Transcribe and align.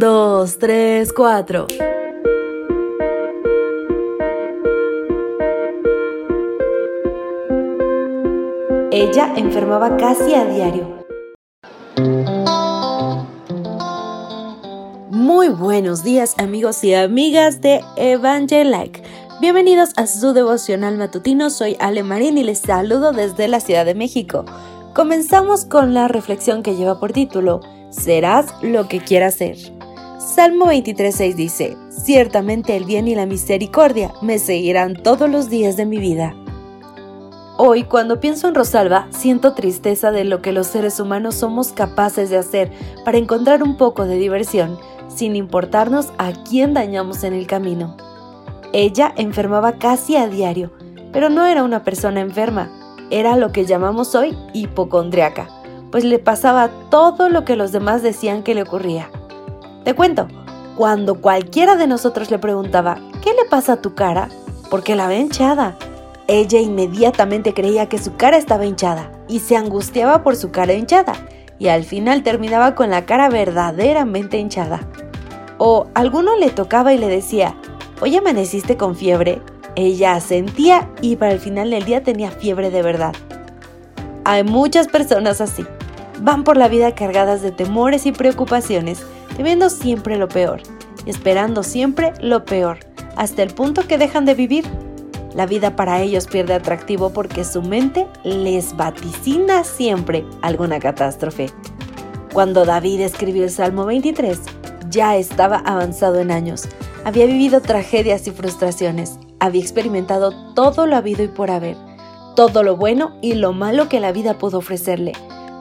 2, 0.00 0.58
3, 0.58 1.12
4. 1.12 1.66
Ella 8.90 9.34
enfermaba 9.36 9.98
casi 9.98 10.34
a 10.34 10.46
diario. 10.46 11.04
Muy 15.10 15.48
buenos 15.48 16.02
días 16.02 16.34
amigos 16.38 16.82
y 16.82 16.94
amigas 16.94 17.60
de 17.60 17.82
Evangelike. 17.96 19.02
Bienvenidos 19.42 19.90
a 19.96 20.06
su 20.06 20.32
devocional 20.32 20.96
matutino. 20.96 21.50
Soy 21.50 21.76
Ale 21.78 22.04
Marín 22.04 22.38
y 22.38 22.42
les 22.42 22.60
saludo 22.60 23.12
desde 23.12 23.48
la 23.48 23.60
Ciudad 23.60 23.84
de 23.84 23.94
México. 23.94 24.46
Comenzamos 24.94 25.66
con 25.66 25.92
la 25.92 26.08
reflexión 26.08 26.62
que 26.62 26.74
lleva 26.74 26.98
por 26.98 27.12
título 27.12 27.60
Serás 27.90 28.46
lo 28.62 28.88
que 28.88 29.00
quieras 29.00 29.34
ser. 29.34 29.79
Salmo 30.32 30.66
23.6 30.66 31.34
dice, 31.34 31.76
Ciertamente 31.88 32.76
el 32.76 32.84
bien 32.84 33.08
y 33.08 33.16
la 33.16 33.26
misericordia 33.26 34.12
me 34.22 34.38
seguirán 34.38 34.94
todos 34.94 35.28
los 35.28 35.50
días 35.50 35.76
de 35.76 35.86
mi 35.86 35.98
vida. 35.98 36.36
Hoy, 37.56 37.82
cuando 37.82 38.20
pienso 38.20 38.46
en 38.46 38.54
Rosalba, 38.54 39.08
siento 39.10 39.54
tristeza 39.54 40.12
de 40.12 40.22
lo 40.22 40.40
que 40.40 40.52
los 40.52 40.68
seres 40.68 41.00
humanos 41.00 41.34
somos 41.34 41.72
capaces 41.72 42.30
de 42.30 42.38
hacer 42.38 42.70
para 43.04 43.18
encontrar 43.18 43.64
un 43.64 43.76
poco 43.76 44.04
de 44.04 44.18
diversión, 44.18 44.78
sin 45.08 45.34
importarnos 45.34 46.12
a 46.16 46.32
quién 46.48 46.74
dañamos 46.74 47.24
en 47.24 47.34
el 47.34 47.48
camino. 47.48 47.96
Ella 48.72 49.12
enfermaba 49.16 49.78
casi 49.78 50.14
a 50.14 50.28
diario, 50.28 50.70
pero 51.12 51.28
no 51.28 51.44
era 51.44 51.64
una 51.64 51.82
persona 51.82 52.20
enferma, 52.20 52.70
era 53.10 53.36
lo 53.36 53.50
que 53.50 53.66
llamamos 53.66 54.14
hoy 54.14 54.38
hipocondriaca, 54.52 55.48
pues 55.90 56.04
le 56.04 56.20
pasaba 56.20 56.70
todo 56.88 57.28
lo 57.28 57.44
que 57.44 57.56
los 57.56 57.72
demás 57.72 58.04
decían 58.04 58.44
que 58.44 58.54
le 58.54 58.62
ocurría. 58.62 59.10
Te 59.90 59.96
cuento, 59.96 60.28
cuando 60.76 61.20
cualquiera 61.20 61.74
de 61.74 61.88
nosotros 61.88 62.30
le 62.30 62.38
preguntaba, 62.38 63.00
¿qué 63.24 63.30
le 63.30 63.44
pasa 63.50 63.72
a 63.72 63.82
tu 63.82 63.96
cara? 63.96 64.28
Porque 64.70 64.94
la 64.94 65.08
ve 65.08 65.18
hinchada 65.18 65.76
ella 66.28 66.60
inmediatamente 66.60 67.54
creía 67.54 67.88
que 67.88 67.98
su 67.98 68.14
cara 68.14 68.36
estaba 68.36 68.64
hinchada 68.64 69.10
y 69.26 69.40
se 69.40 69.56
angustiaba 69.56 70.22
por 70.22 70.36
su 70.36 70.52
cara 70.52 70.74
hinchada 70.74 71.14
y 71.58 71.66
al 71.66 71.82
final 71.82 72.22
terminaba 72.22 72.76
con 72.76 72.90
la 72.90 73.04
cara 73.04 73.28
verdaderamente 73.28 74.38
hinchada. 74.38 74.86
O 75.58 75.88
alguno 75.94 76.36
le 76.36 76.50
tocaba 76.50 76.92
y 76.92 76.98
le 76.98 77.08
decía, 77.08 77.56
hoy 78.00 78.16
amaneciste 78.16 78.76
con 78.76 78.94
fiebre. 78.94 79.42
Ella 79.74 80.20
sentía 80.20 80.88
y 81.02 81.16
para 81.16 81.32
el 81.32 81.40
final 81.40 81.70
del 81.70 81.84
día 81.84 82.04
tenía 82.04 82.30
fiebre 82.30 82.70
de 82.70 82.82
verdad. 82.82 83.12
Hay 84.24 84.44
muchas 84.44 84.86
personas 84.86 85.40
así. 85.40 85.66
Van 86.20 86.44
por 86.44 86.56
la 86.56 86.68
vida 86.68 86.94
cargadas 86.94 87.42
de 87.42 87.50
temores 87.50 88.06
y 88.06 88.12
preocupaciones, 88.12 89.04
temiendo 89.40 89.70
siempre 89.70 90.18
lo 90.18 90.28
peor, 90.28 90.60
esperando 91.06 91.62
siempre 91.62 92.12
lo 92.20 92.44
peor, 92.44 92.80
hasta 93.16 93.42
el 93.42 93.48
punto 93.54 93.88
que 93.88 93.96
dejan 93.96 94.26
de 94.26 94.34
vivir. 94.34 94.66
La 95.34 95.46
vida 95.46 95.76
para 95.76 96.02
ellos 96.02 96.26
pierde 96.26 96.52
atractivo 96.52 97.14
porque 97.14 97.46
su 97.46 97.62
mente 97.62 98.06
les 98.22 98.76
vaticina 98.76 99.64
siempre 99.64 100.26
alguna 100.42 100.78
catástrofe. 100.78 101.46
Cuando 102.34 102.66
David 102.66 103.00
escribió 103.00 103.44
el 103.44 103.50
Salmo 103.50 103.86
23, 103.86 104.38
ya 104.90 105.16
estaba 105.16 105.56
avanzado 105.56 106.20
en 106.20 106.32
años, 106.32 106.68
había 107.06 107.24
vivido 107.24 107.62
tragedias 107.62 108.26
y 108.26 108.32
frustraciones, 108.32 109.18
había 109.38 109.62
experimentado 109.62 110.52
todo 110.52 110.86
lo 110.86 110.96
habido 110.96 111.22
y 111.22 111.28
por 111.28 111.50
haber, 111.50 111.78
todo 112.36 112.62
lo 112.62 112.76
bueno 112.76 113.16
y 113.22 113.36
lo 113.36 113.54
malo 113.54 113.88
que 113.88 114.00
la 114.00 114.12
vida 114.12 114.36
pudo 114.36 114.58
ofrecerle, 114.58 115.12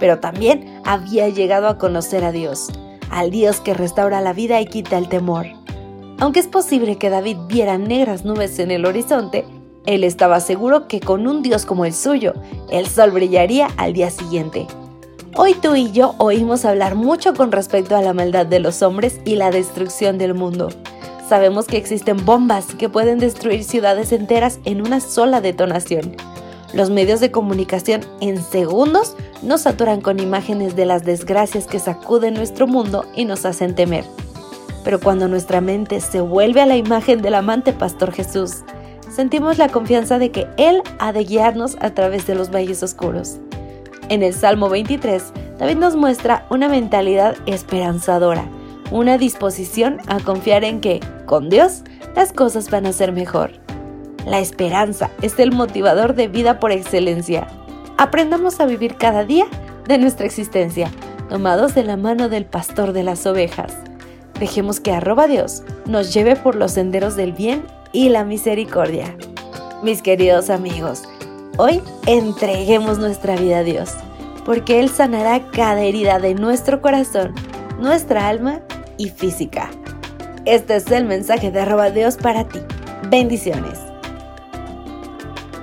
pero 0.00 0.18
también 0.18 0.80
había 0.84 1.28
llegado 1.28 1.68
a 1.68 1.78
conocer 1.78 2.24
a 2.24 2.32
Dios, 2.32 2.72
al 3.10 3.30
Dios 3.30 3.60
que 3.60 3.74
restaura 3.74 4.20
la 4.20 4.32
vida 4.32 4.60
y 4.60 4.66
quita 4.66 4.98
el 4.98 5.08
temor. 5.08 5.46
Aunque 6.18 6.40
es 6.40 6.46
posible 6.46 6.96
que 6.96 7.10
David 7.10 7.36
viera 7.46 7.78
negras 7.78 8.24
nubes 8.24 8.58
en 8.58 8.70
el 8.70 8.84
horizonte, 8.84 9.44
él 9.86 10.04
estaba 10.04 10.40
seguro 10.40 10.88
que 10.88 11.00
con 11.00 11.26
un 11.26 11.42
Dios 11.42 11.64
como 11.64 11.84
el 11.84 11.94
suyo, 11.94 12.34
el 12.70 12.86
sol 12.86 13.10
brillaría 13.10 13.68
al 13.76 13.92
día 13.92 14.10
siguiente. 14.10 14.66
Hoy 15.34 15.54
tú 15.54 15.76
y 15.76 15.92
yo 15.92 16.14
oímos 16.18 16.64
hablar 16.64 16.94
mucho 16.94 17.32
con 17.34 17.52
respecto 17.52 17.96
a 17.96 18.02
la 18.02 18.12
maldad 18.12 18.44
de 18.44 18.58
los 18.58 18.82
hombres 18.82 19.20
y 19.24 19.36
la 19.36 19.50
destrucción 19.50 20.18
del 20.18 20.34
mundo. 20.34 20.68
Sabemos 21.28 21.66
que 21.66 21.76
existen 21.76 22.24
bombas 22.24 22.74
que 22.74 22.88
pueden 22.88 23.18
destruir 23.18 23.62
ciudades 23.62 24.12
enteras 24.12 24.58
en 24.64 24.80
una 24.80 25.00
sola 25.00 25.40
detonación. 25.40 26.16
Los 26.74 26.90
medios 26.90 27.20
de 27.20 27.30
comunicación 27.30 28.02
en 28.20 28.42
segundos 28.42 29.16
nos 29.42 29.62
saturan 29.62 30.02
con 30.02 30.20
imágenes 30.20 30.76
de 30.76 30.84
las 30.84 31.02
desgracias 31.02 31.66
que 31.66 31.78
sacuden 31.78 32.34
nuestro 32.34 32.66
mundo 32.66 33.06
y 33.14 33.24
nos 33.24 33.46
hacen 33.46 33.74
temer. 33.74 34.04
Pero 34.84 35.00
cuando 35.00 35.28
nuestra 35.28 35.62
mente 35.62 36.00
se 36.00 36.20
vuelve 36.20 36.60
a 36.60 36.66
la 36.66 36.76
imagen 36.76 37.22
del 37.22 37.34
amante 37.34 37.72
Pastor 37.72 38.12
Jesús, 38.12 38.64
sentimos 39.10 39.56
la 39.56 39.68
confianza 39.68 40.18
de 40.18 40.30
que 40.30 40.46
Él 40.58 40.82
ha 40.98 41.12
de 41.12 41.24
guiarnos 41.24 41.78
a 41.80 41.90
través 41.90 42.26
de 42.26 42.34
los 42.34 42.50
valles 42.50 42.82
oscuros. 42.82 43.38
En 44.10 44.22
el 44.22 44.34
Salmo 44.34 44.68
23, 44.68 45.22
David 45.58 45.76
nos 45.76 45.96
muestra 45.96 46.46
una 46.50 46.68
mentalidad 46.68 47.34
esperanzadora, 47.46 48.46
una 48.90 49.16
disposición 49.16 49.98
a 50.06 50.20
confiar 50.20 50.64
en 50.64 50.80
que, 50.80 51.00
con 51.24 51.48
Dios, 51.48 51.82
las 52.14 52.32
cosas 52.32 52.70
van 52.70 52.86
a 52.86 52.92
ser 52.92 53.12
mejor. 53.12 53.67
La 54.28 54.40
esperanza 54.40 55.10
es 55.22 55.38
el 55.38 55.52
motivador 55.52 56.14
de 56.14 56.28
vida 56.28 56.60
por 56.60 56.70
excelencia. 56.70 57.46
Aprendamos 57.96 58.60
a 58.60 58.66
vivir 58.66 58.96
cada 58.96 59.24
día 59.24 59.46
de 59.86 59.96
nuestra 59.96 60.26
existencia, 60.26 60.90
tomados 61.30 61.74
de 61.74 61.82
la 61.82 61.96
mano 61.96 62.28
del 62.28 62.44
pastor 62.44 62.92
de 62.92 63.04
las 63.04 63.24
ovejas. 63.24 63.72
Dejemos 64.38 64.80
que 64.80 64.92
arroba 64.92 65.28
Dios 65.28 65.62
nos 65.86 66.12
lleve 66.12 66.36
por 66.36 66.56
los 66.56 66.72
senderos 66.72 67.16
del 67.16 67.32
bien 67.32 67.64
y 67.92 68.10
la 68.10 68.22
misericordia. 68.22 69.16
Mis 69.82 70.02
queridos 70.02 70.50
amigos, 70.50 71.04
hoy 71.56 71.80
entreguemos 72.04 72.98
nuestra 72.98 73.34
vida 73.34 73.60
a 73.60 73.64
Dios, 73.64 73.94
porque 74.44 74.78
Él 74.78 74.90
sanará 74.90 75.40
cada 75.52 75.80
herida 75.80 76.18
de 76.18 76.34
nuestro 76.34 76.82
corazón, 76.82 77.34
nuestra 77.80 78.28
alma 78.28 78.60
y 78.98 79.08
física. 79.08 79.70
Este 80.44 80.76
es 80.76 80.90
el 80.90 81.06
mensaje 81.06 81.50
de 81.50 81.60
arroba 81.60 81.90
Dios 81.90 82.18
para 82.18 82.44
ti. 82.44 82.60
Bendiciones. 83.08 83.87